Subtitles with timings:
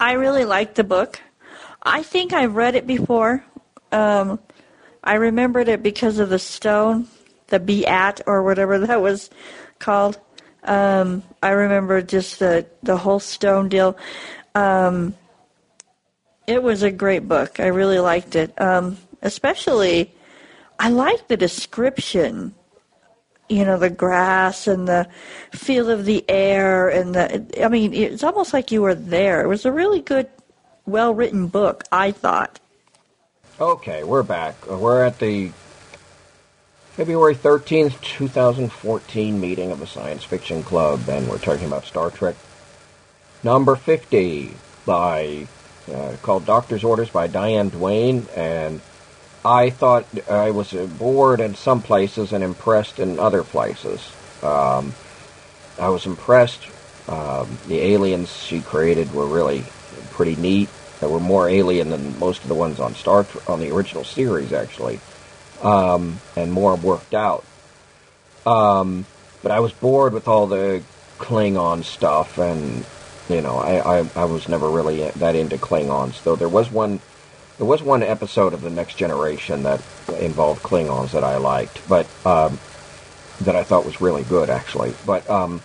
[0.00, 1.20] I really liked the book.
[1.82, 3.44] I think I've read it before.
[3.90, 4.38] Um,
[5.02, 7.08] I remembered it because of the stone,
[7.48, 9.30] the Beat or whatever that was
[9.78, 10.20] called.
[10.64, 13.96] Um, I remember just the the whole stone deal.
[14.54, 15.14] Um,
[16.46, 17.60] it was a great book.
[17.60, 18.58] I really liked it.
[18.60, 20.12] Um, especially,
[20.78, 22.54] I liked the description.
[23.48, 25.08] You know, the grass and the
[25.52, 27.64] feel of the air, and the.
[27.64, 29.42] I mean, it's almost like you were there.
[29.42, 30.28] It was a really good,
[30.86, 31.84] well written book.
[31.90, 32.60] I thought.
[33.60, 34.66] Okay, we're back.
[34.66, 35.50] We're at the
[36.92, 42.36] February 13th, 2014 meeting of the Science Fiction Club, and we're talking about Star Trek
[43.42, 44.52] number 50
[44.84, 45.46] by
[45.92, 48.80] uh, called Doctor's Orders by Diane Duane, and
[49.44, 54.12] I thought I was bored in some places and impressed in other places.
[54.42, 54.94] Um,
[55.78, 56.62] I was impressed.
[57.08, 59.64] Um, the aliens she created were really
[60.10, 60.68] pretty neat.
[61.00, 64.52] They were more alien than most of the ones on Star on the original series,
[64.52, 65.00] actually
[65.62, 67.44] um, and more worked out.
[68.46, 69.06] Um,
[69.42, 70.82] but I was bored with all the
[71.18, 72.84] Klingon stuff, and
[73.28, 76.22] you know, I, I, I was never really that into Klingons.
[76.22, 77.00] Though there was one
[77.58, 79.82] there was one episode of the Next Generation that
[80.20, 82.58] involved Klingons that I liked, but um,
[83.42, 84.94] that I thought was really good actually.
[85.04, 85.60] But um,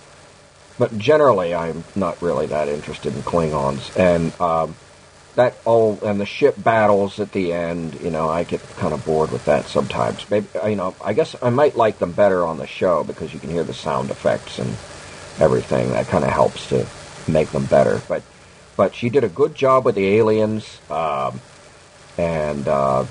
[0.78, 4.76] but generally, I'm not really that interested in Klingons, and um,
[5.36, 9.06] that all and the ship battles at the end, you know, I get kind of
[9.06, 10.30] bored with that sometimes.
[10.32, 13.40] Maybe you know, I guess I might like them better on the show because you
[13.40, 14.70] can hear the sound effects and
[15.40, 15.92] everything.
[15.92, 16.88] That kind of helps to
[17.28, 18.02] make them better.
[18.08, 18.24] But
[18.76, 21.40] but she did a good job with the aliens, um,
[22.18, 23.06] and uh,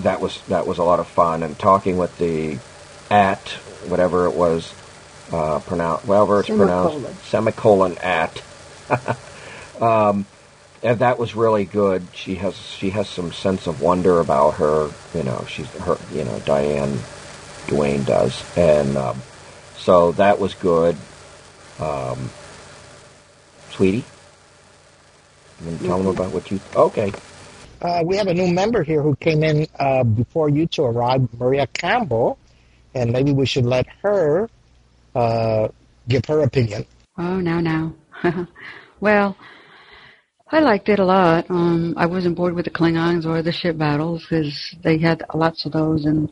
[0.00, 1.42] that was that was a lot of fun.
[1.42, 2.58] And talking with the
[3.10, 3.40] at
[3.88, 4.72] whatever it was
[5.32, 7.02] uh, pronounced, whatever it's Semicolon.
[7.02, 8.42] pronounced, semicolon at.
[9.80, 10.26] um,
[10.82, 12.06] and that was really good.
[12.12, 14.90] She has she has some sense of wonder about her.
[15.14, 15.96] You know, she's her.
[16.12, 16.98] You know, Diane
[17.68, 19.22] Duane does, and um,
[19.78, 20.96] so that was good.
[21.78, 22.30] Um,
[23.70, 24.04] sweetie,
[25.64, 26.60] you tell them about what you?
[26.74, 27.12] Okay.
[27.82, 31.28] Uh, we have a new member here who came in uh, before you two arrived,
[31.38, 32.38] Maria Campbell,
[32.94, 34.48] and maybe we should let her
[35.16, 35.66] uh,
[36.08, 36.86] give her opinion.
[37.18, 37.92] Oh, now, now.
[39.00, 39.36] well,
[40.52, 41.50] I liked it a lot.
[41.50, 45.66] Um, I wasn't bored with the Klingons or the ship battles because they had lots
[45.66, 46.30] of those in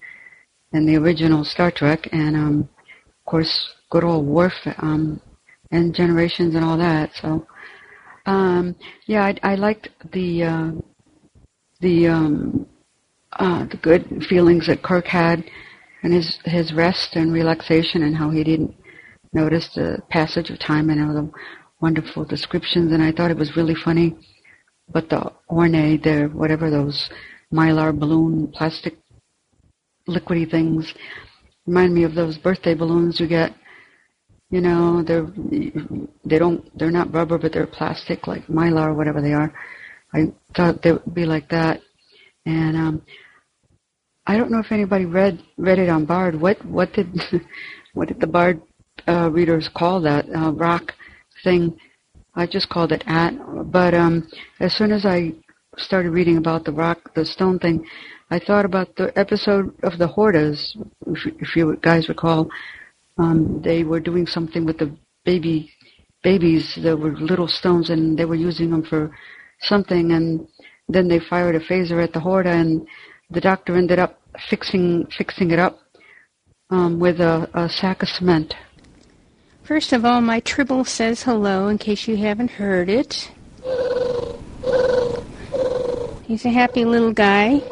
[0.72, 2.68] in the original Star Trek, and um,
[3.06, 5.20] of course, good old Worf um,
[5.72, 7.10] and Generations and all that.
[7.20, 7.44] So,
[8.26, 10.70] um, yeah, I, I liked the uh,
[11.80, 12.66] the um,
[13.32, 15.44] uh, the good feelings that Kirk had,
[16.02, 18.74] and his his rest and relaxation, and how he didn't
[19.32, 21.30] notice the passage of time and all the
[21.80, 24.16] wonderful descriptions, and I thought it was really funny.
[24.92, 27.08] But the orne, the whatever those
[27.52, 28.98] mylar balloon plastic
[30.08, 30.92] liquidy things,
[31.66, 33.54] remind me of those birthday balloons you get.
[34.50, 35.28] You know, they're
[36.24, 39.54] they don't they're not rubber, but they're plastic, like mylar, whatever they are.
[40.12, 41.80] I thought they would be like that,
[42.44, 43.02] and um,
[44.26, 46.40] I don't know if anybody read read it on Bard.
[46.40, 47.08] What what did
[47.94, 48.60] what did the Bard
[49.06, 50.92] uh, readers call that uh, rock
[51.44, 51.78] thing?
[52.34, 53.32] I just called it at.
[53.70, 54.28] But um,
[54.60, 55.32] as soon as I
[55.76, 57.86] started reading about the rock, the stone thing,
[58.30, 60.76] I thought about the episode of the Hortas.
[61.06, 62.48] If, if you guys recall,
[63.18, 65.70] um, they were doing something with the baby
[66.22, 66.78] babies.
[66.80, 69.10] There were little stones, and they were using them for
[69.62, 70.12] something.
[70.12, 70.46] And
[70.88, 72.86] then they fired a phaser at the Horta, and
[73.30, 75.78] the doctor ended up fixing fixing it up
[76.70, 78.54] um, with a, a sack of cement.
[79.62, 83.30] First of all, my Tribble says hello in case you haven't heard it.
[86.24, 87.62] He's a happy little guy.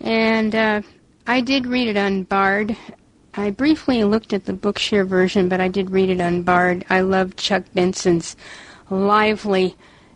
[0.00, 0.82] And uh,
[1.26, 2.76] I did read it on Bard.
[3.34, 6.84] I briefly looked at the Bookshare version, but I did read it on Bard.
[6.90, 8.36] I love Chuck Benson's
[8.90, 9.74] lively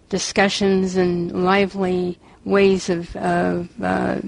[0.08, 4.18] discussions and lively ways of, of uh,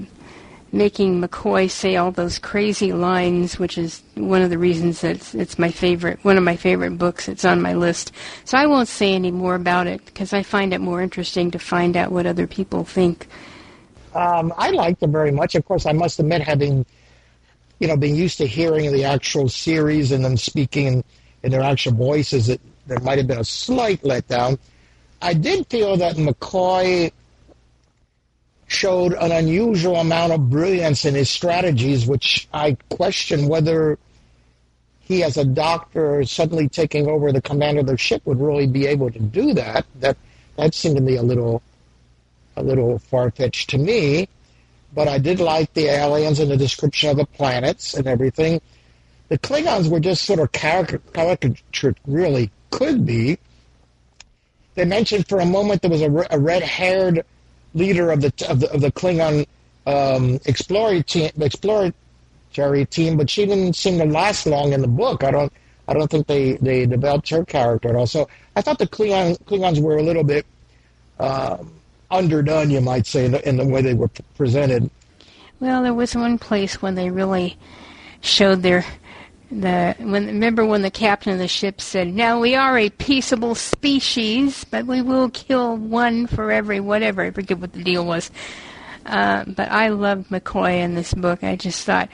[0.72, 5.34] making McCoy say all those crazy lines, which is one of the reasons that it's,
[5.34, 7.28] it's my favorite, one of my favorite books.
[7.28, 8.12] It's on my list.
[8.44, 11.58] So I won't say any more about it because I find it more interesting to
[11.58, 13.26] find out what other people think.
[14.14, 15.54] Um, I liked it very much.
[15.54, 16.84] Of course, I must admit, having
[17.78, 21.04] you know been used to hearing the actual series and them speaking in,
[21.44, 22.60] in their actual voices, it
[22.90, 24.58] there might have been a slight letdown.
[25.22, 27.12] I did feel that McCoy
[28.66, 33.96] showed an unusual amount of brilliance in his strategies, which I question whether
[34.98, 38.87] he, as a doctor, suddenly taking over the command of the ship, would really be
[38.87, 39.86] able to do that.
[40.00, 40.16] That
[40.56, 41.62] that seemed to me a little
[42.56, 44.28] a little far fetched to me.
[44.93, 48.60] But I did like the aliens and the description of the planets and everything.
[49.28, 53.38] The Klingons were just sort of caricature, really could be.
[54.75, 57.25] They mentioned for a moment there was a, a red-haired
[57.75, 59.46] leader of the of the, of the Klingon
[59.87, 65.25] um, exploratory team, exploratory team, but she didn't seem to last long in the book.
[65.25, 65.52] I don't
[65.90, 68.06] I don't think they, they developed her character at all.
[68.06, 70.46] So I thought the Klingon, Klingons were a little bit
[71.19, 71.72] um,
[72.12, 74.88] underdone, you might say, in the, in the way they were presented.
[75.58, 77.58] Well, there was one place when they really
[78.20, 78.84] showed their
[79.50, 83.55] the when remember when the captain of the ship said, "Now we are a peaceable
[83.55, 88.31] species, but we will kill one for every whatever." I forget what the deal was.
[89.06, 91.43] Uh, but I loved McCoy in this book.
[91.43, 92.11] I just thought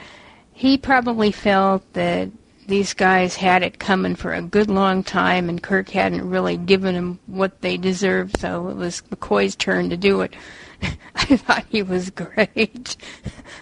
[0.53, 2.31] he probably felt that
[2.67, 6.95] these guys had it coming for a good long time, and Kirk hadn't really given
[6.95, 10.35] them what they deserved, so it was McCoy's turn to do it.
[11.15, 12.97] I thought he was great.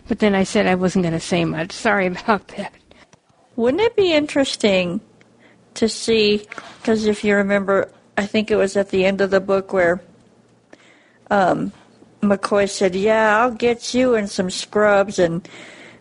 [0.09, 1.73] but then I said I wasn't going to say much.
[1.73, 2.73] Sorry about that.
[3.57, 5.01] Wouldn't it be interesting
[5.75, 6.47] to see,
[6.81, 10.01] because if you remember, I think it was at the end of the book where
[11.31, 11.73] um,
[12.21, 15.49] McCoy said, Yeah, I'll get you and some scrubs and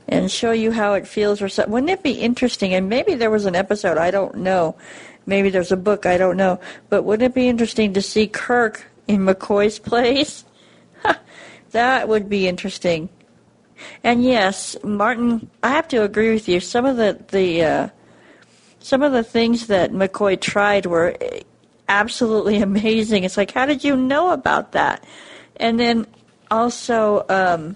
[0.08, 1.72] and show you how it feels or something.
[1.72, 2.74] Wouldn't it be interesting?
[2.74, 4.76] And maybe there was an episode, I don't know.
[5.26, 6.60] Maybe there's a book, I don't know.
[6.90, 10.44] But wouldn't it be interesting to see Kirk in McCoy's place?
[11.72, 13.10] that would be interesting.
[14.04, 16.60] And yes, Martin, I have to agree with you.
[16.60, 17.90] Some of the the uh,
[18.80, 21.16] some of the things that McCoy tried were
[21.88, 23.24] absolutely amazing.
[23.24, 25.04] It's like, how did you know about that?
[25.58, 26.08] And then
[26.52, 27.76] also, um,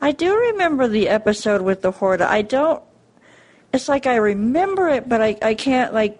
[0.00, 2.30] I do remember the episode with the Horta.
[2.30, 2.82] I don't.
[3.72, 6.18] It's like I remember it, but I I can't like.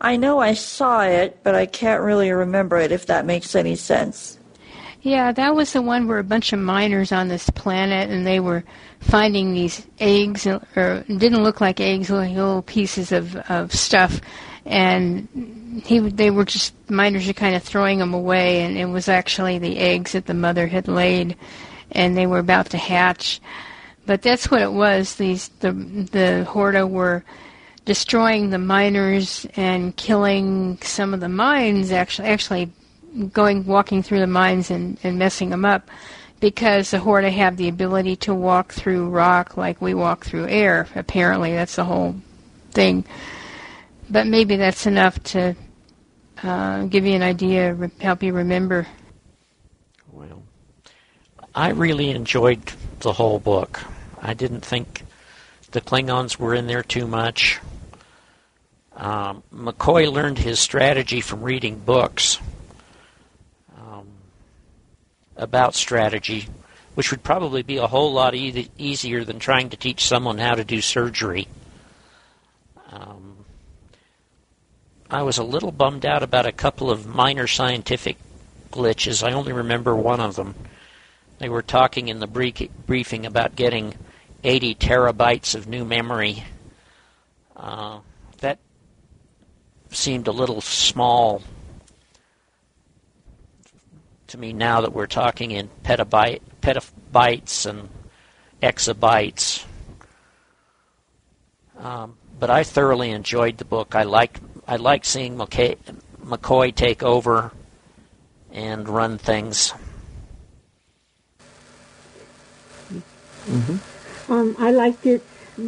[0.00, 2.92] I know I saw it, but I can't really remember it.
[2.92, 4.37] If that makes any sense.
[5.08, 8.40] Yeah, that was the one where a bunch of miners on this planet, and they
[8.40, 8.62] were
[9.00, 14.20] finding these eggs, or didn't look like eggs, little pieces of of stuff,
[14.66, 19.08] and he they were just miners are kind of throwing them away, and it was
[19.08, 21.36] actually the eggs that the mother had laid,
[21.90, 23.40] and they were about to hatch.
[24.04, 25.14] But that's what it was.
[25.14, 27.24] These the the Horta were
[27.86, 31.92] destroying the miners and killing some of the mines.
[31.92, 32.72] Actually, actually
[33.26, 35.90] going walking through the mines and, and messing them up
[36.40, 40.86] because the Horta have the ability to walk through rock like we walk through air.
[40.94, 42.14] Apparently, that's the whole
[42.70, 43.04] thing.
[44.08, 45.56] But maybe that's enough to
[46.42, 48.86] uh, give you an idea, help you remember.
[50.12, 50.42] Well,
[51.54, 52.60] I really enjoyed
[53.00, 53.82] the whole book.
[54.20, 55.02] I didn't think
[55.72, 57.60] the Klingons were in there too much.
[58.96, 62.40] Um, McCoy learned his strategy from reading books
[65.38, 66.48] about strategy,
[66.94, 70.54] which would probably be a whole lot e- easier than trying to teach someone how
[70.54, 71.48] to do surgery.
[72.90, 73.44] Um,
[75.08, 78.16] I was a little bummed out about a couple of minor scientific
[78.70, 79.26] glitches.
[79.26, 80.54] I only remember one of them.
[81.38, 83.94] They were talking in the briefing about getting
[84.42, 86.44] 80 terabytes of new memory.
[87.56, 88.00] Uh,
[88.38, 88.58] that
[89.90, 91.42] seemed a little small
[94.28, 97.88] to me now that we're talking in petabyte, petabytes and
[98.62, 99.64] exabytes.
[101.78, 103.94] Um, but I thoroughly enjoyed the book.
[103.94, 105.76] I liked I liked seeing McKay,
[106.22, 107.52] McCoy take over
[108.52, 109.72] and run things.
[113.46, 114.32] Mm-hmm.
[114.32, 115.22] Um, I liked it.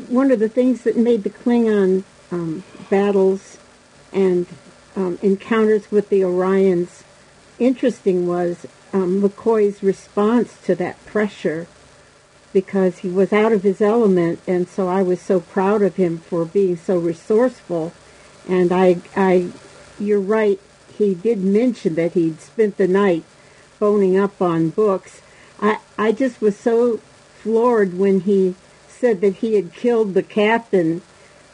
[0.09, 3.59] One of the things that made the Klingon um, battles
[4.13, 4.47] and
[4.97, 7.05] um, encounters with the Orions
[7.61, 11.67] interesting was um, McCoy's response to that pressure
[12.53, 16.19] because he was out of his element, and so I was so proud of him
[16.19, 17.93] for being so resourceful.
[18.49, 19.51] And I, I,
[19.99, 20.59] you're right.
[20.97, 23.23] He did mention that he'd spent the night
[23.79, 25.23] phoning up on books.
[25.61, 26.99] I, I just was so
[27.43, 28.57] floored when he
[28.89, 31.03] said that he had killed the captain.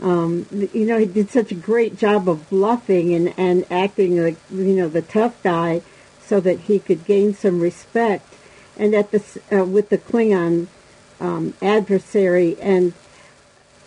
[0.00, 4.36] Um, you know, he did such a great job of bluffing and, and acting like,
[4.50, 5.82] you know, the tough guy
[6.26, 8.34] so that he could gain some respect,
[8.76, 10.66] and at the uh, with the Klingon
[11.20, 12.56] um, adversary.
[12.60, 12.92] And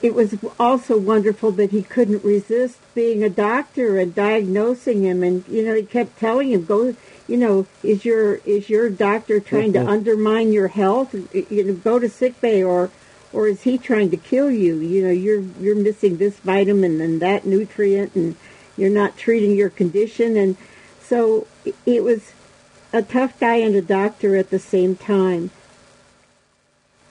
[0.02, 5.24] it was also wonderful that he couldn't resist being a doctor and diagnosing him.
[5.24, 6.96] And you know, he kept telling him, "Go,
[7.28, 9.86] you know, is your is your doctor trying mm-hmm.
[9.86, 11.14] to undermine your health?
[11.34, 12.90] You know, go to sick bay or."
[13.32, 14.78] or is he trying to kill you?
[14.78, 18.36] You know, you're you're missing this vitamin and that nutrient, and
[18.76, 20.58] you're not treating your condition, and
[21.02, 21.48] so
[21.86, 22.32] it was
[22.94, 25.52] a tough guy and a doctor at the same time.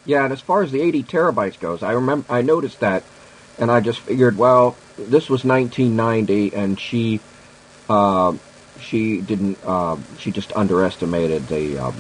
[0.05, 3.05] Yeah, and as far as the 80 terabytes goes, I remember I noticed that,
[3.59, 7.21] and I just figured, well, this was 1990, and she,
[7.89, 8.35] uh,
[8.81, 11.95] she didn't, uh, she just underestimated the um,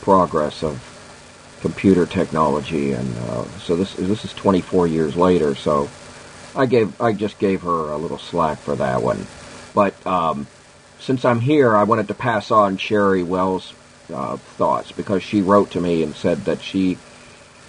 [0.00, 0.88] progress of
[1.62, 5.54] computer technology, and uh, so this this is 24 years later.
[5.54, 5.88] So
[6.56, 9.26] I gave I just gave her a little slack for that one,
[9.72, 10.46] but um,
[11.02, 13.74] since I'm here, I wanted to pass on Sherry Wells'
[14.12, 16.96] uh, thoughts because she wrote to me and said that she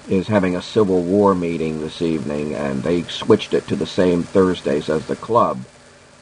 [0.07, 4.23] is having a Civil War meeting this evening, and they switched it to the same
[4.23, 5.59] Thursdays as the club,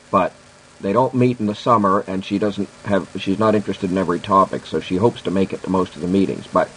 [0.09, 0.31] but
[0.79, 4.19] they don't meet in the summer, and she doesn't have she's not interested in every
[4.19, 6.47] topic, so she hopes to make it to most of the meetings.
[6.47, 6.69] But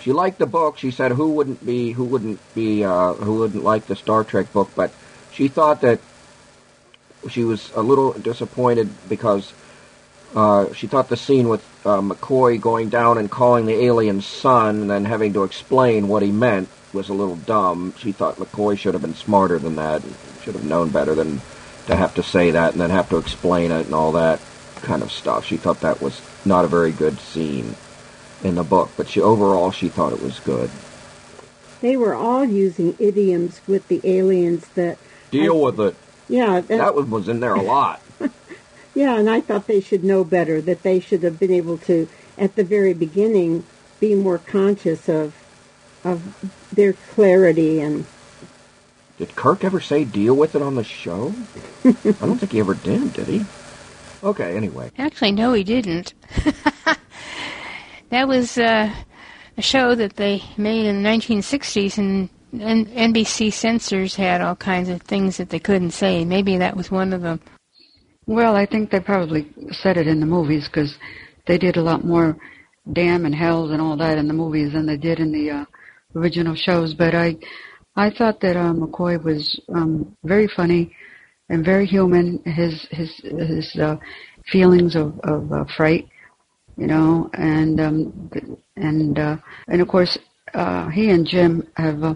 [0.00, 0.78] she liked the book.
[0.78, 4.52] She said who wouldn't be who wouldn't be uh, who wouldn't like the Star Trek
[4.52, 4.92] book, but
[5.32, 5.98] she thought that
[7.28, 9.52] she was a little disappointed because
[10.34, 14.82] uh, she thought the scene with uh, McCoy going down and calling the alien son
[14.82, 17.94] and then having to explain what he meant was a little dumb.
[17.98, 20.02] She thought McCoy should have been smarter than that,
[20.42, 21.40] should have known better than
[21.86, 24.40] to have to say that and then have to explain it and all that
[24.82, 25.44] kind of stuff.
[25.44, 27.74] She thought that was not a very good scene
[28.42, 30.70] in the book, but she overall she thought it was good.
[31.80, 34.98] They were all using idioms with the aliens that
[35.30, 35.96] deal I, with it.
[36.28, 38.00] Yeah, that, that was in there a lot.
[39.00, 42.06] Yeah, and I thought they should know better, that they should have been able to,
[42.36, 43.64] at the very beginning,
[43.98, 45.34] be more conscious of
[46.04, 46.20] of
[46.70, 48.04] their clarity and
[49.16, 51.32] did Kirk ever say deal with it on the show?
[51.82, 53.46] I don't think he ever did, did he?
[54.22, 54.90] Okay, anyway.
[54.98, 56.12] Actually, no, he didn't.
[58.10, 58.90] that was uh,
[59.56, 62.28] a show that they made in the 1960s, and,
[62.60, 66.26] and NBC censors had all kinds of things that they couldn't say.
[66.26, 67.40] Maybe that was one of them.
[68.30, 70.96] Well, I think they probably said it in the movies because
[71.48, 72.36] they did a lot more
[72.92, 75.64] damn and hells and all that in the movies than they did in the uh,
[76.14, 76.94] original shows.
[76.94, 77.34] But I,
[77.96, 80.94] I thought that uh, McCoy was um, very funny
[81.48, 82.40] and very human.
[82.44, 83.96] His his his uh,
[84.46, 86.06] feelings of of uh, fright,
[86.76, 88.30] you know, and um,
[88.76, 90.16] and uh, and of course
[90.54, 92.14] uh, he and Jim have uh,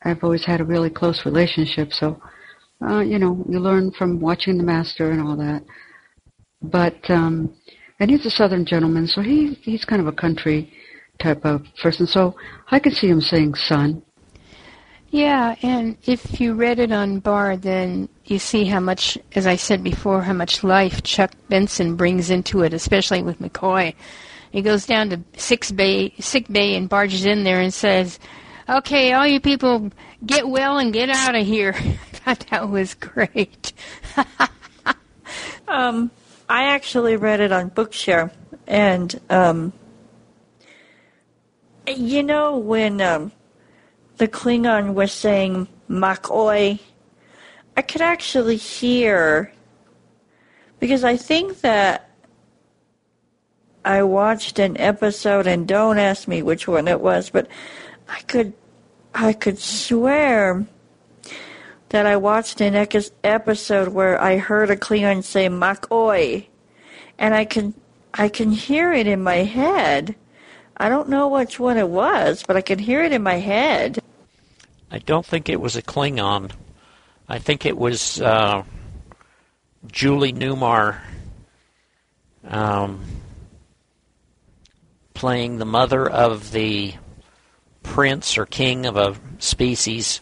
[0.00, 1.92] have always had a really close relationship.
[1.92, 2.20] So
[2.82, 5.62] uh, you know, you learn from watching the master and all that.
[6.62, 7.54] But um,
[8.00, 10.72] and he's a southern gentleman, so he he's kind of a country
[11.18, 12.06] type of person.
[12.06, 12.36] So
[12.70, 14.02] I could see him saying son.
[15.10, 19.56] Yeah, and if you read it on Bard, then you see how much, as I
[19.56, 23.94] said before, how much life Chuck Benson brings into it, especially with McCoy.
[24.50, 28.18] He goes down to sick bay, sick bay, and barges in there and says,
[28.68, 29.90] "Okay, all you people,
[30.24, 31.74] get well and get out of here."
[32.24, 33.72] that was great.
[35.68, 36.10] um,
[36.48, 38.32] I actually read it on Bookshare,
[38.66, 39.72] and um,
[41.86, 43.32] you know when um,
[44.16, 46.80] the Klingon was saying "makoi,"
[47.76, 49.52] I could actually hear
[50.80, 52.10] because I think that
[53.84, 57.46] I watched an episode, and don't ask me which one it was, but
[58.08, 58.52] I could
[59.14, 60.66] I could swear
[61.88, 62.74] that I watched an
[63.24, 66.46] episode where I heard a Klingon say "makoi,"
[67.18, 67.74] and I can
[68.12, 70.14] I can hear it in my head.
[70.76, 73.98] I don't know which one it was, but I can hear it in my head.
[74.90, 76.50] I don't think it was a Klingon.
[77.28, 78.62] I think it was uh,
[79.86, 81.00] Julie Newmar
[82.44, 83.04] um,
[85.14, 86.94] playing the mother of the
[87.86, 90.20] prince or king of a species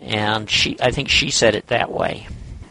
[0.00, 2.26] and she I think she said it that way.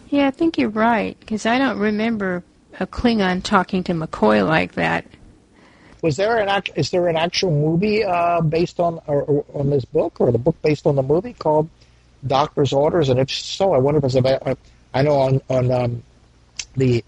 [0.09, 2.43] Yeah, I think you're right because I don't remember
[2.79, 5.05] a Klingon talking to McCoy like that.
[6.01, 9.69] Was there an act, is there an actual movie uh, based on or, or, on
[9.69, 11.69] this book or the book based on the movie called
[12.25, 13.09] Doctor's Orders?
[13.09, 14.57] And if so, I wonder if it's about.
[14.93, 16.03] I know on on um,
[16.75, 17.03] the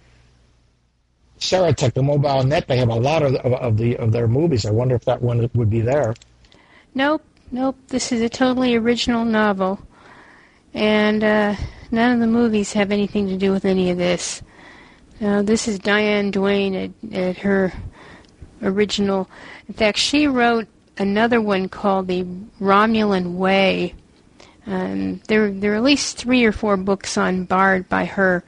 [1.44, 4.66] Serotek, the mobile net, they have a lot of, of, of the of their movies.
[4.66, 6.16] I wonder if that one would be there.
[6.96, 7.78] Nope, nope.
[7.88, 9.80] This is a totally original novel
[10.74, 11.56] and uh,
[11.92, 14.42] none of the movies have anything to do with any of this.
[15.20, 17.72] Now, this is Diane Duane at, at her
[18.62, 19.30] original.
[19.68, 22.24] In fact, she wrote another one called The
[22.60, 23.96] Romulan Way.
[24.66, 28.44] Um, there, there are at least three or four books on Bard by her,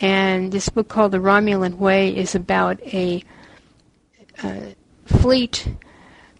[0.00, 3.22] and this book called The Romulan Way is about a,
[5.06, 5.66] fleet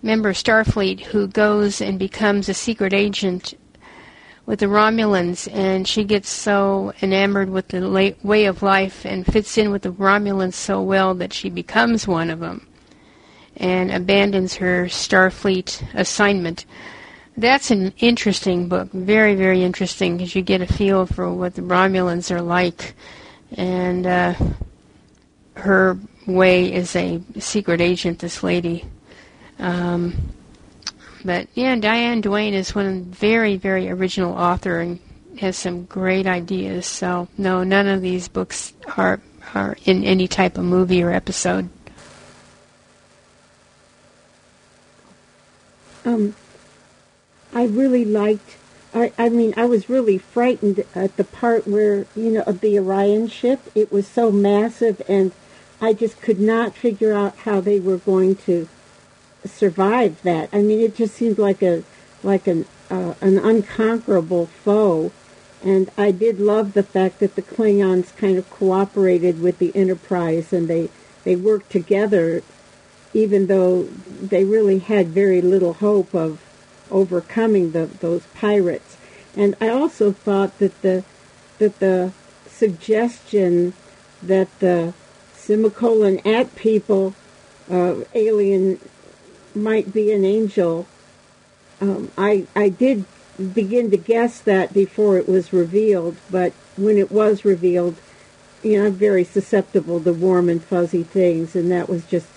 [0.03, 3.55] member of Starfleet who goes and becomes a secret agent
[4.47, 9.27] with the Romulans, and she gets so enamored with the la- way of life and
[9.27, 12.67] fits in with the Romulans so well that she becomes one of them
[13.57, 16.65] and abandons her Starfleet assignment.
[17.37, 21.63] That's an interesting book, very, very interesting, because you get a feel for what the
[21.63, 22.95] Romulans are like,
[23.57, 24.35] and uh,
[25.55, 28.85] her way is a secret agent, this lady.
[29.59, 30.15] Um,
[31.25, 35.01] but yeah, Diane Duane is one very, very original author and
[35.39, 36.87] has some great ideas.
[36.87, 39.21] So no, none of these books are
[39.55, 41.69] are in any type of movie or episode.
[46.05, 46.35] Um,
[47.55, 48.58] I really liked.
[48.95, 52.79] I, I mean, I was really frightened at the part where you know of the
[52.79, 53.61] Orion ship.
[53.75, 55.33] It was so massive, and
[55.81, 58.69] I just could not figure out how they were going to
[59.45, 60.49] survive that.
[60.53, 61.85] I mean, it just seemed like a
[62.23, 65.13] like an uh, an unconquerable foe.
[65.63, 70.53] And I did love the fact that the Klingons kind of cooperated with the Enterprise
[70.53, 70.89] and they
[71.25, 72.43] they worked together,
[73.13, 73.83] even though
[74.23, 76.41] they really had very little hope of
[76.91, 78.97] overcoming the, those pirates.
[79.37, 81.05] And I also thought that the
[81.59, 82.13] that the
[82.47, 83.73] suggestion
[84.23, 84.95] that the
[85.35, 87.15] semicolon at people
[87.71, 88.81] uh, alien
[89.55, 90.87] might be an angel.
[91.81, 93.05] Um, I I did
[93.55, 97.97] begin to guess that before it was revealed, but when it was revealed,
[98.63, 102.29] you know, I'm very susceptible to warm and fuzzy things, and that was just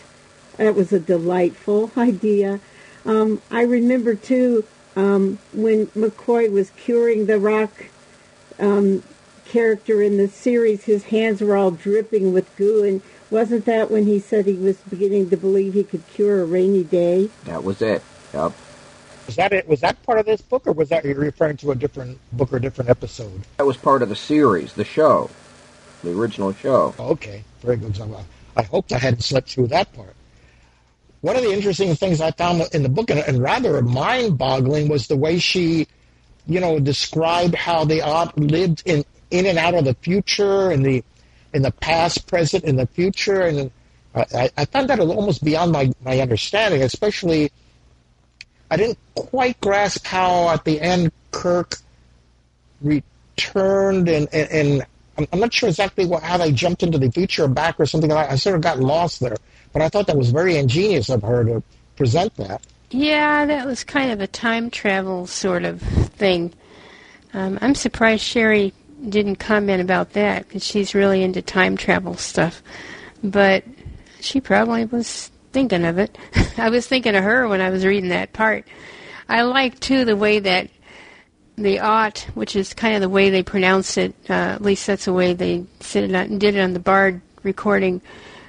[0.57, 2.59] that was a delightful idea.
[3.05, 4.65] Um, I remember too
[4.95, 7.71] um, when McCoy was curing the rock
[8.59, 9.03] um,
[9.45, 14.05] character in the series, his hands were all dripping with goo, and wasn't that when
[14.05, 17.29] he said he was beginning to believe he could cure a rainy day?
[17.45, 18.03] That was it.
[18.33, 18.53] Yep.
[19.27, 19.67] Was that it?
[19.67, 22.51] Was that part of this book, or was that you referring to a different book
[22.51, 23.41] or a different episode?
[23.57, 25.29] That was part of the series, the show,
[26.03, 26.93] the original show.
[26.99, 27.95] Okay, very good.
[27.95, 28.25] So
[28.57, 30.15] I hoped I hadn't slept through that part.
[31.21, 35.07] One of the interesting things I found in the book, and, and rather mind-boggling, was
[35.07, 35.87] the way she,
[36.47, 38.01] you know, described how they
[38.35, 41.03] lived in in and out of the future and the
[41.53, 43.71] in the past, present, and the future, and
[44.15, 46.81] uh, I, I found that almost beyond my my understanding.
[46.81, 47.51] Especially,
[48.69, 51.77] I didn't quite grasp how at the end Kirk
[52.81, 54.85] returned, and and, and
[55.21, 57.85] I'm, I'm not sure exactly what, how they jumped into the future or back or
[57.85, 58.33] something like that.
[58.33, 59.37] I sort of got lost there,
[59.73, 61.63] but I thought that was very ingenious of her to
[61.95, 62.61] present that.
[62.91, 66.53] Yeah, that was kind of a time travel sort of thing.
[67.33, 68.73] Um, I'm surprised Sherry
[69.07, 72.61] didn't comment about that because she's really into time travel stuff.
[73.23, 73.63] But
[74.19, 76.17] she probably was thinking of it.
[76.57, 78.65] I was thinking of her when I was reading that part.
[79.29, 80.69] I like too the way that
[81.57, 84.15] the ought, which is kind of the way they pronounce it.
[84.29, 88.01] Uh, at least that's the way they it did it on the Bard recording.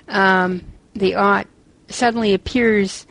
[0.08, 1.46] Um, the ought
[1.88, 3.06] suddenly appears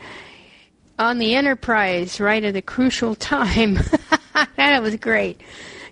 [0.97, 3.80] on the Enterprise right at a crucial time.
[4.56, 5.41] that was great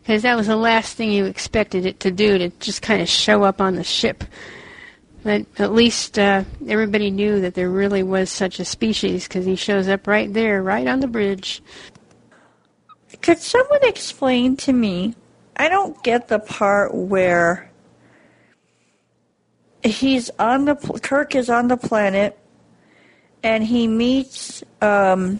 [0.09, 3.09] because that was the last thing you expected it to do to just kind of
[3.09, 4.23] show up on the ship.
[5.23, 9.55] But at least uh, everybody knew that there really was such a species because he
[9.55, 11.61] shows up right there, right on the bridge.
[13.21, 15.15] Could someone explain to me?
[15.55, 17.69] I don't get the part where
[19.83, 22.37] he's on the Kirk is on the planet,
[23.43, 25.39] and he meets um,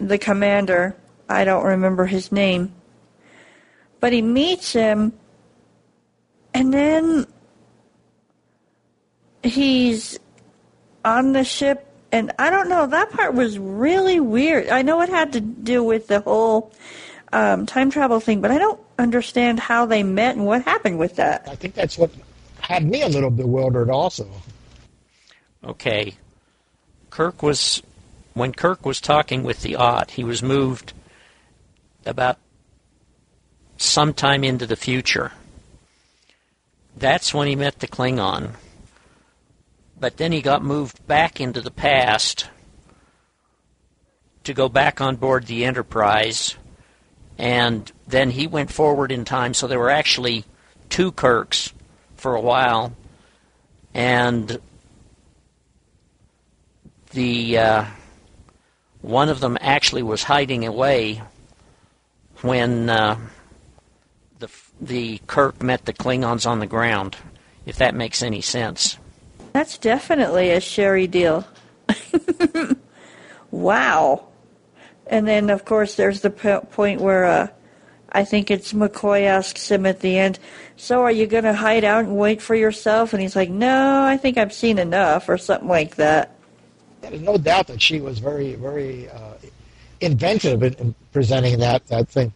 [0.00, 0.96] the commander.
[1.28, 2.72] I don't remember his name,
[4.00, 5.12] but he meets him,
[6.52, 7.26] and then
[9.42, 10.18] he's
[11.04, 12.86] on the ship and I don't know.
[12.86, 14.68] That part was really weird.
[14.68, 16.72] I know it had to do with the whole
[17.32, 21.16] um, time travel thing, but I don't understand how they met and what happened with
[21.16, 21.46] that.
[21.48, 22.10] I think that's what
[22.60, 24.28] had me a little bewildered, also.
[25.62, 26.14] Okay,
[27.10, 27.82] Kirk was
[28.34, 30.92] when Kirk was talking with the Ought, he was moved
[32.06, 32.38] about
[33.76, 35.32] sometime into the future.
[36.96, 38.54] That's when he met the Klingon
[40.00, 42.48] but then he got moved back into the past
[44.44, 46.56] to go back on board the Enterprise,
[47.36, 49.54] and then he went forward in time.
[49.54, 50.44] So there were actually
[50.88, 51.72] two Kirks
[52.16, 52.94] for a while,
[53.92, 54.60] and
[57.10, 57.84] the uh,
[59.02, 61.22] one of them actually was hiding away
[62.42, 63.18] when uh,
[64.38, 64.48] the
[64.80, 67.16] the Kirk met the Klingons on the ground.
[67.66, 68.96] If that makes any sense.
[69.58, 71.44] That's definitely a Sherry deal.
[73.50, 74.28] wow.
[75.08, 77.48] And then, of course, there's the point where uh,
[78.12, 80.38] I think it's McCoy asks him at the end,
[80.76, 83.12] So are you going to hide out and wait for yourself?
[83.12, 86.36] And he's like, No, I think I've seen enough, or something like that.
[87.00, 89.32] There's no doubt that she was very, very uh,
[90.00, 92.32] inventive in, in, presenting that, that thing.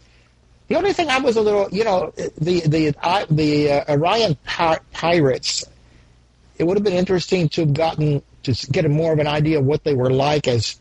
[0.66, 4.36] The only thing I was a little, you know, the the uh, the uh, Orion
[4.92, 5.66] pirates.
[6.58, 9.58] It would have been interesting to have gotten to get a more of an idea
[9.58, 10.78] of what they were like as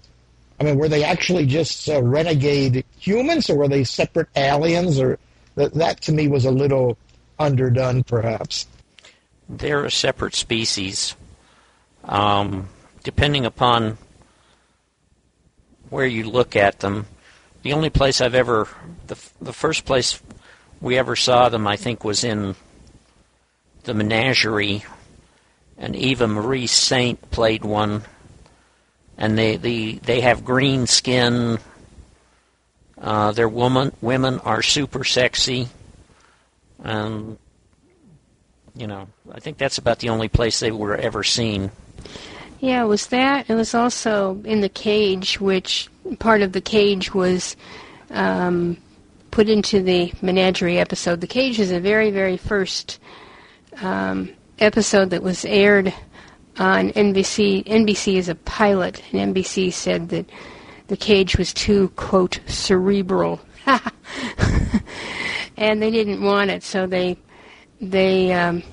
[0.61, 4.99] I mean, were they actually just uh, renegade humans, or were they separate aliens?
[4.99, 5.17] Or
[5.55, 6.99] that, that to me was a little
[7.39, 8.67] underdone, perhaps.
[9.49, 11.15] They're a separate species.
[12.03, 12.69] Um,
[13.03, 13.97] depending upon
[15.89, 17.07] where you look at them,
[17.63, 18.67] the only place I've ever,
[19.07, 20.21] the the first place
[20.79, 22.55] we ever saw them, I think, was in
[23.83, 24.83] the Menagerie,
[25.81, 28.03] and Eva Marie Saint played one
[29.21, 31.59] and they the they have green skin.
[32.97, 35.67] Uh, their woman women are super sexy,
[36.83, 37.37] and
[38.75, 41.71] you know I think that's about the only place they were ever seen.
[42.59, 43.49] Yeah, it was that.
[43.49, 45.89] It was also in the cage, which
[46.19, 47.55] part of the cage was
[48.09, 48.77] um,
[49.29, 51.21] put into the menagerie episode.
[51.21, 52.99] The cage is the very, very first
[53.81, 54.29] um,
[54.61, 55.93] episode that was aired
[56.57, 57.65] on NBC.
[57.65, 60.29] NBC is a pilot, and NBC said that
[60.87, 63.39] the cage was too, quote, cerebral.
[65.57, 67.17] and they didn't want it, so they
[67.79, 68.63] they um,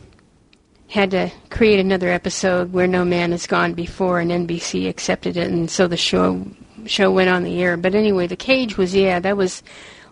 [0.88, 5.51] had to create another episode where no man has gone before, and NBC accepted it,
[5.51, 6.46] and so the show
[6.87, 7.77] show went on the air.
[7.77, 9.62] But anyway, the cage was yeah, that was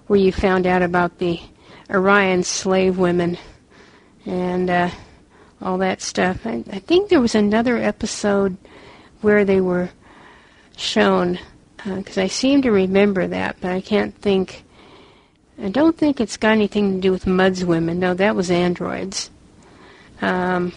[0.06, 1.40] where you found out about the
[1.90, 3.38] Orion slave women,
[4.24, 4.90] and uh,
[5.60, 6.46] all that stuff.
[6.46, 8.56] I, I think there was another episode
[9.20, 9.90] where they were
[10.76, 11.38] shown
[11.76, 14.64] because uh, I seem to remember that, but I can't think.
[15.62, 17.98] I don't think it's got anything to do with Mudd's women.
[17.98, 19.30] No, that was androids.
[20.20, 20.72] Um,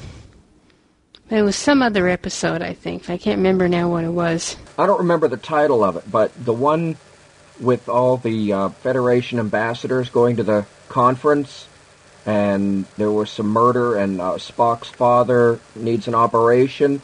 [1.29, 3.09] it was some other episode, I think.
[3.09, 4.55] I can't remember now what it was.
[4.77, 6.97] I don't remember the title of it, but the one
[7.59, 11.67] with all the uh, Federation ambassadors going to the conference
[12.29, 17.01] and there was some murder, and uh, Spock's father needs an operation.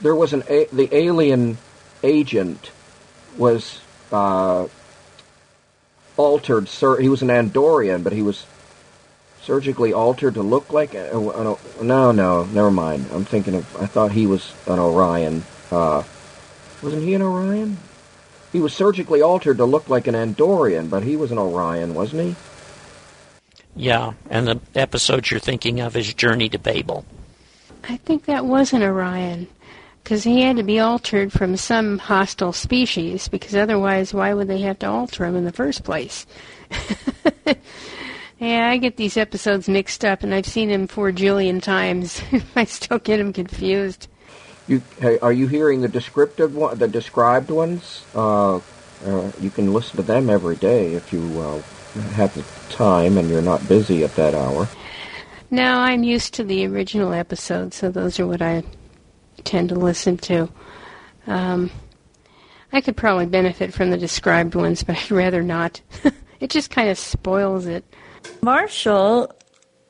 [0.00, 1.58] There was an a- the alien
[2.04, 2.70] agent
[3.36, 3.80] was
[4.12, 4.68] uh,
[6.16, 6.68] altered.
[6.68, 8.46] Sir, he was an Andorian, but he was
[9.42, 10.94] surgically altered to look like.
[10.94, 13.06] A, a, a, no, no, never mind.
[13.12, 13.76] I'm thinking of.
[13.76, 15.42] I thought he was an Orion.
[15.72, 16.04] Uh,
[16.80, 17.76] wasn't he an Orion?
[18.52, 22.22] He was surgically altered to look like an Andorian, but he was an Orion, wasn't
[22.22, 22.36] he?
[23.80, 27.06] Yeah, and the episode you're thinking of is Journey to Babel.
[27.88, 29.48] I think that was an Orion,
[30.04, 34.60] because he had to be altered from some hostile species, because otherwise, why would they
[34.60, 36.26] have to alter him in the first place?
[38.38, 42.20] yeah, I get these episodes mixed up, and I've seen them four jillion times.
[42.54, 44.08] I still get them confused.
[44.68, 44.82] You,
[45.22, 48.04] are you hearing the descriptive one, the described ones?
[48.14, 48.56] Uh,
[49.06, 51.62] uh, you can listen to them every day if you uh,
[52.14, 54.68] have the time and you're not busy at that hour.
[55.50, 58.62] No, I'm used to the original episodes, so those are what I
[59.44, 60.48] tend to listen to.
[61.26, 61.70] Um,
[62.72, 65.80] I could probably benefit from the described ones, but I'd rather not.
[66.40, 67.84] it just kind of spoils it.
[68.42, 69.34] Marshall,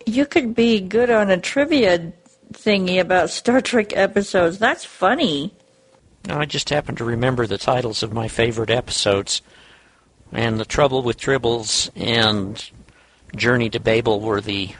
[0.06, 2.12] you could be good on a trivia
[2.52, 4.58] thingy about Star Trek episodes.
[4.58, 5.54] That's funny.
[6.28, 9.42] I just happen to remember the titles of my favorite episodes.
[10.32, 12.70] And the trouble with Tribbles and
[13.34, 14.70] Journey to Babel were the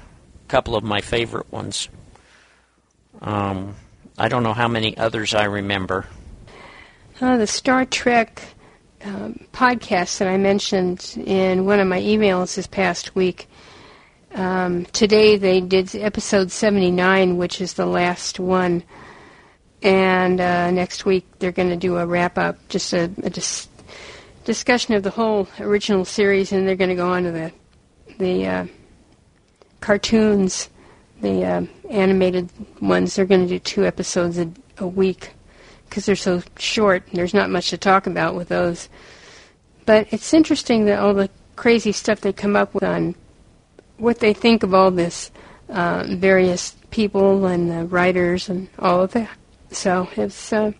[0.49, 1.89] couple of my favorite ones.
[3.21, 3.75] Um,
[4.19, 6.07] I don't know how many others I remember.
[7.21, 8.43] Uh, the Star Trek
[9.05, 13.49] um, podcast that I mentioned in one of my emails this past week.
[14.35, 18.83] Um, today they did episode 79, which is the last one.
[19.83, 23.31] And uh, next week they're going to do a wrap up, just a, a
[24.51, 27.53] discussion of the whole original series, and they're going to go on to the
[28.19, 28.67] the uh,
[29.79, 30.69] cartoons,
[31.21, 33.15] the uh, animated ones.
[33.15, 35.35] They're going to do two episodes a, a week
[35.85, 37.05] because they're so short.
[37.13, 38.89] There's not much to talk about with those.
[39.87, 43.15] But it's interesting that all the crazy stuff they come up with on
[43.99, 45.31] what they think of all this,
[45.69, 49.31] uh, various people and the writers and all of that.
[49.71, 50.73] So it's uh,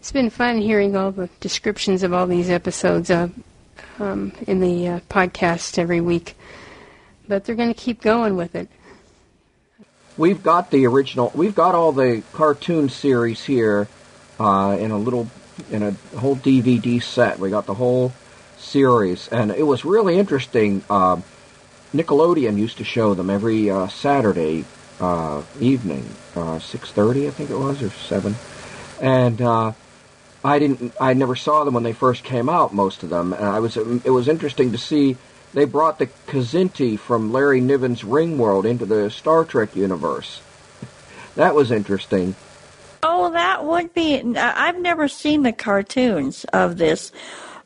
[0.00, 3.28] it's been fun hearing all the descriptions of all these episodes uh,
[3.98, 6.36] um, in the uh, podcast every week.
[7.28, 8.70] But they're going to keep going with it.
[10.16, 11.30] We've got the original.
[11.34, 13.88] We've got all the cartoon series here
[14.38, 15.28] uh, in a little
[15.70, 17.38] in a whole DVD set.
[17.38, 18.14] We got the whole
[18.56, 20.82] series, and it was really interesting.
[20.88, 21.20] Uh,
[21.94, 24.64] Nickelodeon used to show them every uh, Saturday
[24.98, 28.34] uh, evening, uh, six thirty, I think it was, or seven,
[29.00, 29.72] and uh,
[30.42, 32.72] I didn't, I never saw them when they first came out.
[32.72, 35.16] Most of them, and I was, it was interesting to see.
[35.52, 40.40] They brought the Kzinti from Larry Niven's Ringworld into the Star Trek universe.
[41.34, 42.36] that was interesting.
[43.02, 44.20] Oh, that would be.
[44.36, 47.12] I've never seen the cartoons of this.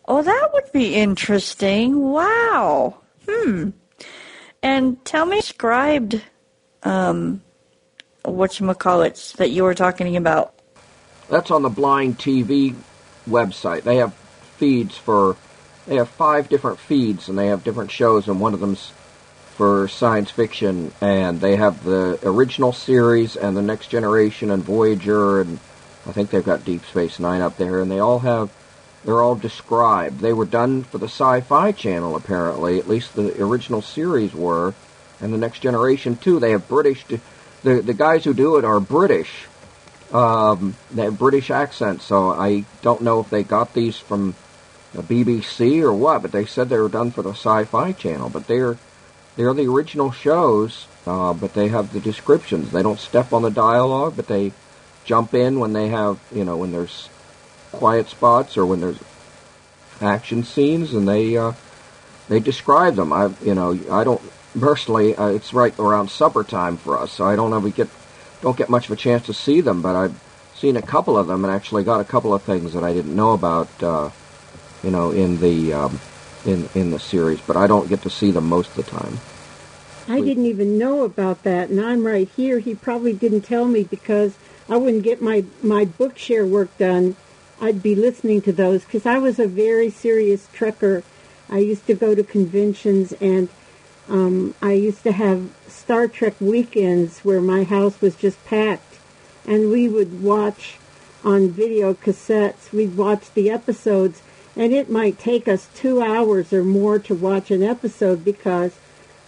[0.06, 2.00] Oh, that would be interesting.
[2.00, 2.98] Wow.
[3.28, 3.70] Hmm.
[4.62, 6.22] And tell me, described,
[6.84, 7.42] um,
[8.24, 10.53] whatchamacallits that you were talking about.
[11.28, 12.74] That's on the Blind TV
[13.28, 13.82] website.
[13.82, 14.14] They have
[14.58, 15.36] feeds for,
[15.86, 18.92] they have five different feeds and they have different shows and one of them's
[19.56, 25.40] for science fiction and they have the original series and the Next Generation and Voyager
[25.40, 25.60] and
[26.06, 28.50] I think they've got Deep Space Nine up there and they all have
[29.04, 30.20] they're all described.
[30.20, 32.78] They were done for the Sci-Fi Channel, apparently.
[32.78, 34.74] At least the original series were,
[35.20, 36.40] and the Next Generation too.
[36.40, 37.04] They have British.
[37.04, 37.20] The
[37.82, 39.46] the guys who do it are British.
[40.12, 44.34] Um, they have British accents, so I don't know if they got these from
[44.92, 46.22] the BBC or what.
[46.22, 48.30] But they said they were done for the Sci-Fi Channel.
[48.30, 48.76] But they're
[49.36, 52.70] they're the original shows, uh, but they have the descriptions.
[52.70, 54.52] They don't step on the dialogue, but they
[55.04, 57.08] jump in when they have you know when there's
[57.72, 58.98] quiet spots or when there's
[60.00, 61.52] action scenes, and they uh,
[62.28, 63.12] they describe them.
[63.12, 64.22] I you know I don't
[64.58, 65.16] personally.
[65.16, 67.88] Uh, it's right around supper time for us, so I don't ever get
[68.44, 69.82] don't get much of a chance to see them.
[69.82, 70.20] But I've
[70.54, 73.16] seen a couple of them and actually got a couple of things that I didn't
[73.16, 73.82] know about.
[73.82, 74.10] Uh,
[74.82, 76.00] you know, in the um,
[76.44, 79.18] in in the series, but I don't get to see them most of the time.
[80.06, 82.58] I didn't even know about that, and I'm right here.
[82.58, 84.34] He probably didn't tell me because
[84.68, 87.16] I wouldn't get my my Bookshare work done
[87.60, 91.02] I'd be listening to those because I was a very serious trekker.
[91.48, 93.48] I used to go to conventions and
[94.08, 98.98] um, I used to have Star Trek weekends where my house was just packed,
[99.46, 100.76] and we would watch
[101.24, 102.72] on video cassettes.
[102.72, 104.22] We'd watch the episodes,
[104.56, 108.72] and it might take us two hours or more to watch an episode because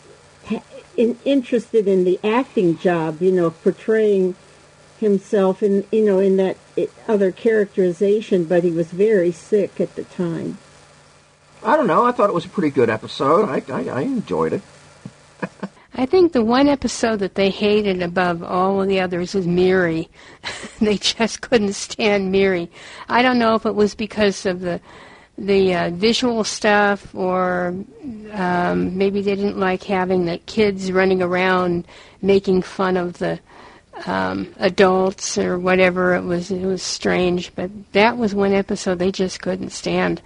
[0.96, 4.34] in, interested in the acting job, you know, portraying
[4.98, 6.56] himself in you know in that
[7.06, 10.58] other characterization, but he was very sick at the time.
[11.62, 12.04] I don't know.
[12.04, 13.48] I thought it was a pretty good episode.
[13.48, 14.62] I I, I enjoyed it.
[15.98, 20.10] I think the one episode that they hated above all of the others was Miri.
[20.80, 22.70] they just couldn't stand Miri.
[23.08, 24.80] I don't know if it was because of the
[25.38, 27.74] the uh, visual stuff, or
[28.32, 31.86] um, maybe they didn't like having the kids running around
[32.22, 33.38] making fun of the
[34.06, 36.14] um, adults or whatever.
[36.14, 40.20] It was it was strange, but that was one episode they just couldn't stand.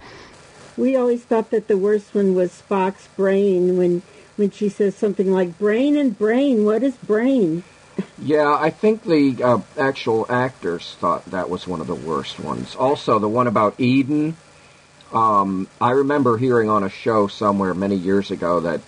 [0.75, 4.01] We always thought that the worst one was Spock's brain when
[4.41, 7.63] when she says something like "brain and brain." What is brain?
[8.17, 12.75] Yeah, I think the uh, actual actors thought that was one of the worst ones.
[12.75, 14.35] Also, the one about Eden.
[15.13, 18.81] Um, I remember hearing on a show somewhere many years ago that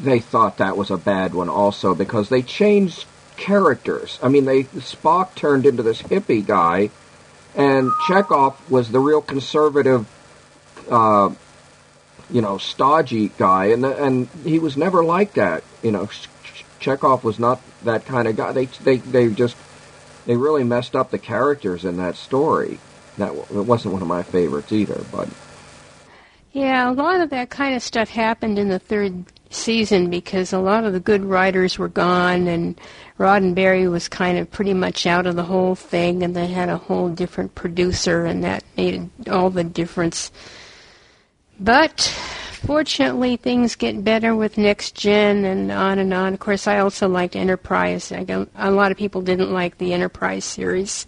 [0.00, 3.04] they thought that was a bad one also because they changed
[3.36, 4.18] characters.
[4.22, 6.88] I mean, they Spock turned into this hippie guy,
[7.54, 10.06] and Chekhov was the real conservative
[10.90, 11.34] uh,
[12.30, 15.62] you know, stodgy guy, and and he was never like that.
[15.82, 16.08] You know,
[16.80, 18.52] Chekhov was not that kind of guy.
[18.52, 19.56] They they they just
[20.26, 22.78] they really messed up the characters in that story.
[23.18, 25.28] That it wasn't one of my favorites either, but
[26.52, 30.58] yeah, a lot of that kind of stuff happened in the third season because a
[30.58, 32.80] lot of the good writers were gone and
[33.18, 36.78] Roddenberry was kind of pretty much out of the whole thing and they had a
[36.78, 40.30] whole different producer and that made all the difference.
[41.58, 46.34] But fortunately things get better with next gen and on and on.
[46.34, 48.12] Of course I also liked Enterprise.
[48.12, 51.06] I don't, a lot of people didn't like the Enterprise series.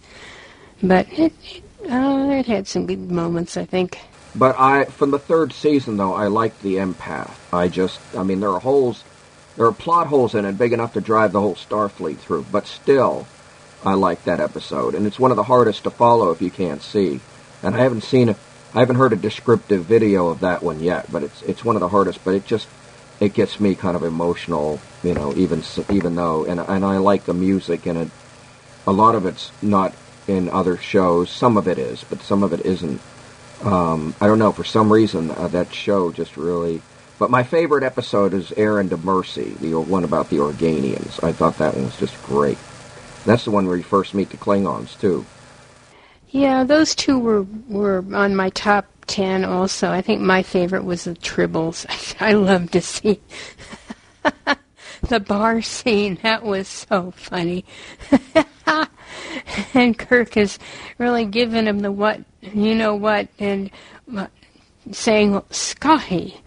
[0.81, 3.99] But it, it, uh, it had some good moments, I think.
[4.35, 7.35] But I, from the third season though, I liked the empath.
[7.53, 9.03] I just, I mean, there are holes,
[9.57, 12.45] there are plot holes in it big enough to drive the whole Starfleet through.
[12.51, 13.27] But still,
[13.83, 16.81] I like that episode, and it's one of the hardest to follow if you can't
[16.81, 17.19] see.
[17.63, 18.35] And I haven't seen, a,
[18.73, 21.11] I haven't heard a descriptive video of that one yet.
[21.11, 22.23] But it's it's one of the hardest.
[22.23, 22.67] But it just,
[23.19, 27.25] it gets me kind of emotional, you know, even even though, and and I like
[27.25, 28.09] the music and it.
[28.87, 29.93] A lot of it's not
[30.27, 31.29] in other shows.
[31.29, 33.01] Some of it is, but some of it isn't.
[33.63, 34.51] Um, I don't know.
[34.51, 36.81] For some reason, uh, that show just really.
[37.19, 41.21] But my favorite episode is Errand of Mercy, the one about the Organians.
[41.21, 42.57] I thought that one was just great.
[43.25, 45.25] That's the one where you first meet the Klingons too.
[46.29, 49.43] Yeah, those two were were on my top ten.
[49.43, 51.85] Also, I think my favorite was the Tribbles.
[52.19, 53.19] I I love to see
[55.07, 56.19] the bar scene.
[56.23, 57.65] That was so funny.
[59.73, 60.59] and Kirk is
[60.97, 63.71] really giving him the what, you know what, and
[64.91, 66.41] saying, Scotty,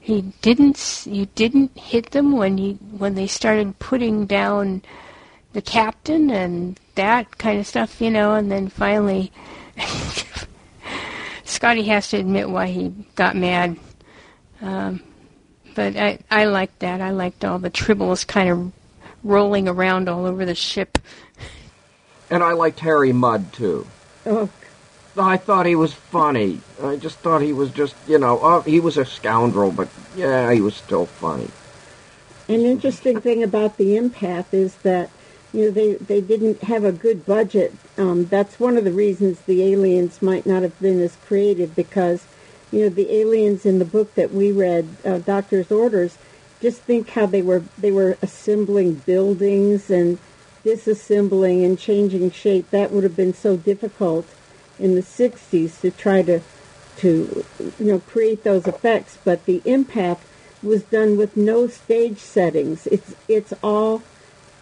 [0.00, 4.82] he didn't, you didn't hit them when you when they started putting down
[5.52, 9.32] the captain and that kind of stuff, you know, and then finally.
[11.44, 13.76] Scotty has to admit why he got mad.
[14.60, 15.02] Um,
[15.74, 17.00] but I, I liked that.
[17.00, 18.72] I liked all the tribbles kind of
[19.22, 20.98] rolling around all over the ship.
[22.30, 23.86] And I liked Harry Mudd too.
[24.26, 24.48] Oh.
[25.16, 26.60] I thought he was funny.
[26.82, 30.50] I just thought he was just, you know, uh, he was a scoundrel, but yeah,
[30.50, 31.50] he was still funny.
[32.48, 35.10] An interesting thing about the empath is that,
[35.52, 37.74] you know, they, they didn't have a good budget.
[37.98, 42.24] Um, that's one of the reasons the aliens might not have been as creative because,
[42.70, 46.16] you know, the aliens in the book that we read, uh, Doctor's Orders,
[46.60, 50.18] just think how they were they were assembling buildings and
[50.64, 54.26] disassembling and changing shape, that would have been so difficult
[54.78, 56.40] in the 60s to try to,
[56.98, 57.44] to
[57.78, 59.18] you know, create those effects.
[59.24, 60.18] But the empath
[60.62, 62.86] was done with no stage settings.
[62.86, 64.02] It's, it's all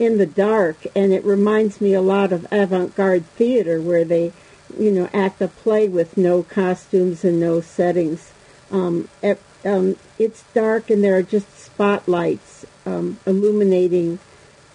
[0.01, 4.33] in the dark, and it reminds me a lot of avant-garde theater where they,
[4.79, 8.33] you know, act a play with no costumes and no settings.
[8.73, 14.19] Um, it, um, it's dark, and there are just spotlights um, illuminating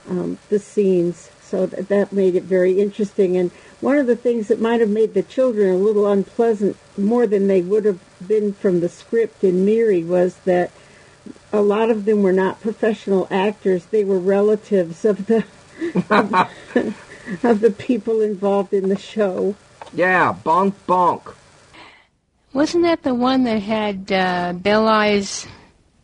[0.08, 1.32] um, the scenes.
[1.42, 3.36] So that, that made it very interesting.
[3.36, 3.50] And
[3.82, 7.48] one of the things that might have made the children a little unpleasant, more than
[7.48, 10.72] they would have been from the script in Miri, was that
[11.52, 13.86] a lot of them were not professional actors.
[13.86, 15.46] They were relatives of the
[17.44, 19.56] of, the people involved in the show.
[19.94, 21.34] Yeah, bonk bonk.
[22.54, 25.46] Wasn't that the one that had uh, Belli's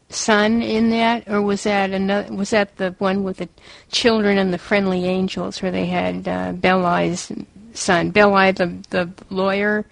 [0.09, 2.33] son in that, or was that another?
[2.33, 3.49] Was that the one with the
[3.91, 7.31] children and the friendly angels, where they had uh, Belli's
[7.73, 9.85] son, Belli, the the lawyer,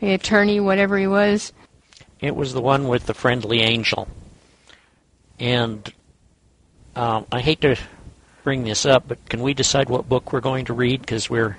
[0.00, 1.52] the attorney, whatever he was?
[2.20, 4.08] It was the one with the friendly angel,
[5.38, 5.92] and
[6.96, 7.76] um, I hate to
[8.42, 11.56] bring this up, but can we decide what book we're going to read because we're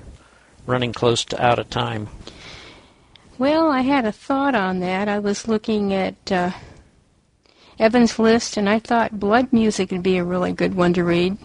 [0.65, 2.07] running close to out of time?
[3.37, 5.07] Well, I had a thought on that.
[5.07, 6.31] I was looking at.
[6.31, 6.51] Uh,
[7.77, 11.37] Evan's list, and I thought Blood Music would be a really good one to read.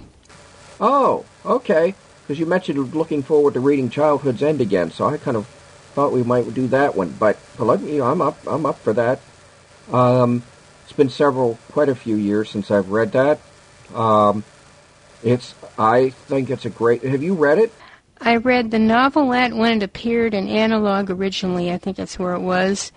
[0.81, 1.95] Oh, okay.
[2.23, 5.47] Because you mentioned looking forward to reading Childhood's End again, so I kind of
[5.95, 7.11] thought we might do that one.
[7.11, 8.39] But Blood, you know, I'm up.
[8.47, 9.21] I'm up for that.
[9.93, 10.45] Um,
[10.91, 13.39] it's been several, quite a few years since I've read that.
[13.95, 14.43] Um,
[15.23, 15.55] it's.
[15.79, 17.05] I think it's a great.
[17.05, 17.73] Have you read it?
[18.21, 21.71] I read the novelette when it appeared in Analog originally.
[21.71, 22.91] I think that's where it was.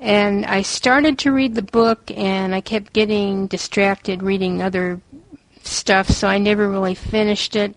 [0.00, 5.00] And I started to read the book, and I kept getting distracted reading other
[5.62, 7.76] stuff, so I never really finished it.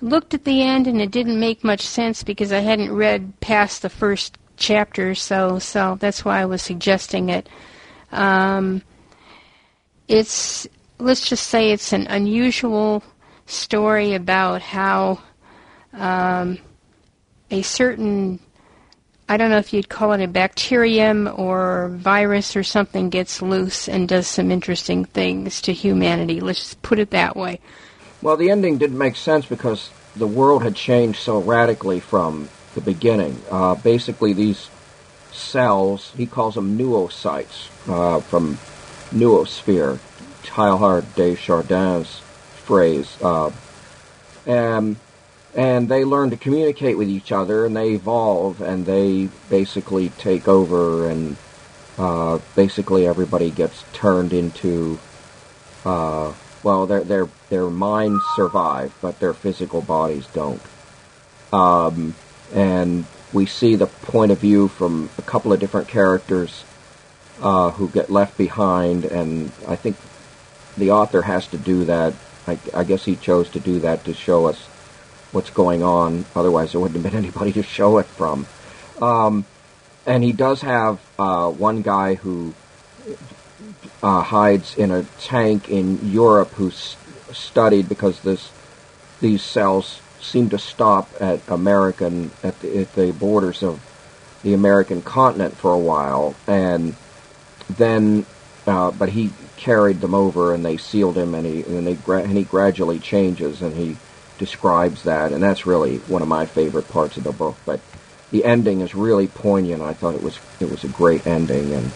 [0.00, 3.82] Looked at the end, and it didn't make much sense because I hadn't read past
[3.82, 7.50] the first chapter, so so that's why I was suggesting it.
[8.10, 8.82] Um,
[10.08, 10.66] it's
[10.98, 13.02] let's just say it's an unusual
[13.46, 15.20] story about how
[15.92, 16.58] um,
[17.50, 18.38] a certain
[19.28, 23.88] I don't know if you'd call it a bacterium or virus or something gets loose
[23.88, 26.40] and does some interesting things to humanity.
[26.40, 27.60] Let's just put it that way.
[28.20, 32.82] Well, the ending didn't make sense because the world had changed so radically from the
[32.82, 33.40] beginning.
[33.50, 34.68] Uh, basically, these
[35.32, 38.58] cells, he calls them noocytes, uh, from
[39.14, 39.98] noosphere,
[40.42, 42.20] Teilhard de Chardin's
[42.64, 43.16] phrase.
[43.22, 43.50] Uh,
[44.46, 44.96] and,
[45.54, 50.48] and they learn to communicate with each other, and they evolve, and they basically take
[50.48, 51.36] over, and
[51.96, 54.98] uh, basically everybody gets turned into
[55.84, 56.32] uh,
[56.64, 60.62] well, their their their minds survive, but their physical bodies don't.
[61.52, 62.14] Um,
[62.52, 66.64] and we see the point of view from a couple of different characters
[67.40, 69.96] uh, who get left behind, and I think
[70.76, 72.14] the author has to do that.
[72.46, 74.66] I, I, guess he chose to do that to show us
[75.32, 76.26] what's going on.
[76.36, 78.46] Otherwise, there wouldn't have been anybody to show it from.
[79.00, 79.46] Um,
[80.06, 82.54] and he does have uh, one guy who
[84.02, 86.96] uh, hides in a tank in Europe who's
[87.32, 88.50] studied because this
[89.20, 93.80] these cells seem to stop at American at the, at the borders of
[94.42, 96.94] the American continent for a while, and
[97.70, 98.26] then
[98.66, 102.22] uh, but he carried them over and they sealed him, and he and they gra-
[102.22, 103.96] and he gradually changes, and he
[104.38, 107.56] describes that, and that's really one of my favorite parts of the book.
[107.64, 107.80] But
[108.30, 109.82] the ending is really poignant.
[109.82, 111.90] I thought it was it was a great ending, and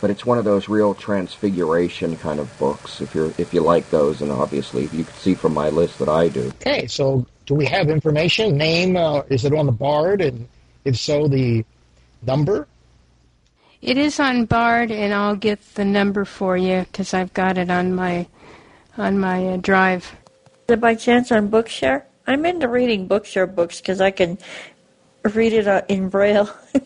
[0.00, 3.00] but it's one of those real transfiguration kind of books.
[3.00, 6.08] If you're if you like those, and obviously you can see from my list that
[6.08, 6.52] I do.
[6.60, 8.56] Okay, so do we have information?
[8.56, 10.46] Name uh, is it on the Bard, and
[10.84, 11.64] if so, the
[12.26, 12.68] number?
[13.82, 17.68] It is on Bard, and I'll get the number for you because I've got it
[17.68, 18.26] on my
[18.96, 20.14] on my uh, drive.
[20.68, 22.04] Is it by chance on Bookshare?
[22.26, 24.38] I'm into reading Bookshare books because I can
[25.34, 26.48] read it uh, in Braille.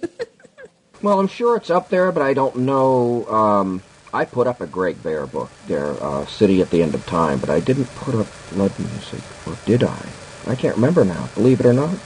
[1.02, 3.26] Well, I'm sure it's up there, but I don't know.
[3.26, 3.82] Um,
[4.14, 7.38] I put up a Greg Bear book there, uh, City at the End of Time,
[7.38, 10.06] but I didn't put up Blood Music, or did I?
[10.46, 11.98] I can't remember now, believe it or not.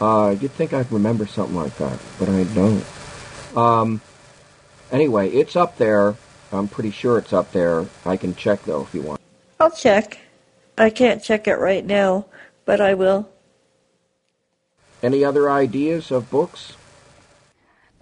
[0.00, 2.84] Uh, you'd think I'd remember something like that, but I don't.
[3.56, 4.00] Um,
[4.90, 6.14] anyway, it's up there.
[6.52, 7.86] I'm pretty sure it's up there.
[8.04, 9.20] I can check, though, if you want.
[9.58, 10.18] I'll check.
[10.76, 12.26] I can't check it right now,
[12.64, 13.28] but I will.
[15.02, 16.74] Any other ideas of books?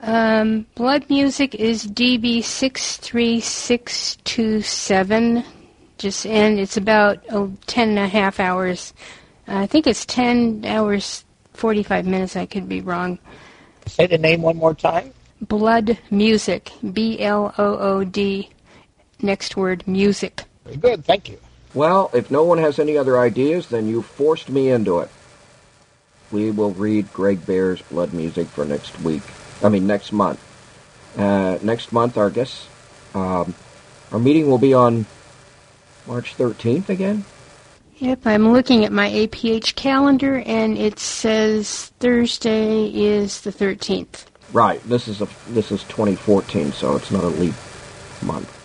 [0.03, 5.45] Um, blood music is DB six three six two seven.
[5.99, 8.95] Just and it's about oh, ten and a half hours.
[9.47, 12.37] I think it's ten hours forty five minutes.
[12.37, 13.19] I could be wrong.
[13.87, 15.13] Say the name one more time.
[15.41, 16.73] Blood music.
[16.93, 18.51] B L O O D.
[19.23, 20.45] Next word music.
[20.65, 21.05] Very good.
[21.05, 21.39] Thank you.
[21.75, 25.11] Well, if no one has any other ideas, then you forced me into it.
[26.33, 29.23] We will read Greg Bear's Blood Music for next week.
[29.63, 30.41] I mean, next month.
[31.17, 32.69] Uh, next month, our guess,
[33.15, 33.55] um,
[34.13, 35.07] our meeting will be on
[36.07, 37.25] March 13th again.
[37.97, 44.25] Yep, I'm looking at my APH calendar, and it says Thursday is the 13th.
[44.53, 44.83] Right.
[44.85, 47.55] This is a this is 2014, so it's not a leap
[48.23, 48.57] month.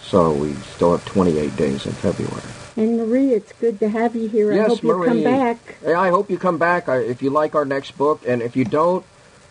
[0.00, 2.42] So we still have 28 days in February.
[2.76, 4.52] And Marie, it's good to have you here.
[4.52, 5.08] Yes, I hope Marie.
[5.08, 5.58] you come back.
[5.86, 6.88] I hope you come back.
[6.88, 9.04] I, if you like our next book, and if you don't,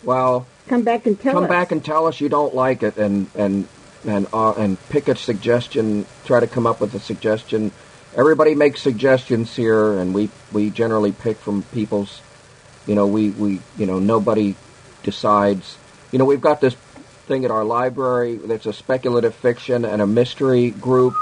[0.03, 1.49] well, come back and tell come us.
[1.49, 3.67] back and tell us you don't like it, and and
[4.05, 6.05] and uh, and pick a suggestion.
[6.25, 7.71] Try to come up with a suggestion.
[8.15, 12.21] Everybody makes suggestions here, and we we generally pick from people's.
[12.87, 14.55] You know, we we you know nobody
[15.07, 15.77] decides.
[16.11, 16.75] You know, we've got this
[17.25, 21.15] thing at our library that's a speculative fiction and a mystery group,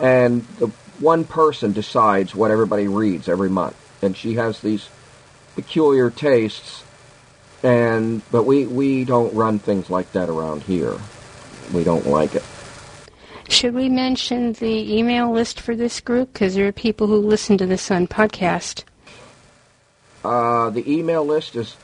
[0.00, 0.68] and the
[1.00, 4.88] one person decides what everybody reads every month, and she has these
[5.54, 6.82] peculiar tastes
[7.62, 10.96] and but we we don't run things like that around here.
[11.72, 12.44] We don't like it.
[13.48, 16.32] Should we mention the email list for this group?
[16.32, 18.84] Because there are people who listen to this on podcast.
[20.24, 21.76] Uh, the email list is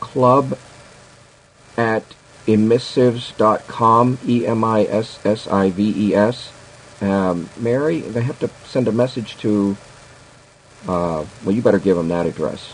[0.00, 0.58] sfclub
[1.76, 2.04] at
[2.46, 5.02] emissives.com, E-M-I-S-S-I-V-E-S.
[7.02, 9.76] Um, Mary, they have to send a message to,
[10.88, 12.72] uh, well, you better give them that address.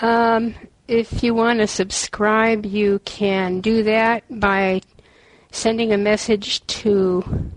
[0.00, 0.56] Um,
[0.88, 4.80] if you want to subscribe, you can do that by
[5.52, 7.52] sending a message to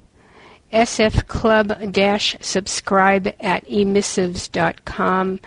[0.71, 5.39] sfclub-subscribe at emissives.com.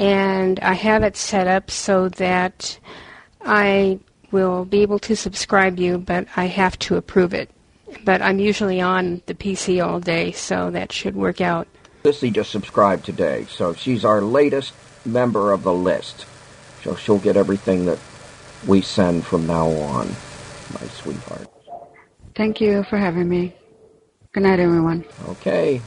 [0.00, 2.78] And I have it set up so that
[3.42, 7.50] I will be able to subscribe you, but I have to approve it.
[8.02, 11.68] But I'm usually on the PC all day, so that should work out.
[12.02, 14.72] Lissy just subscribed today, so she's our latest
[15.04, 16.24] member of the list.
[16.82, 17.98] So she'll get everything that
[18.66, 20.06] we send from now on,
[20.72, 21.46] my sweetheart.
[22.34, 23.54] Thank you for having me.
[24.32, 25.04] Good night, everyone.
[25.28, 25.82] Okay.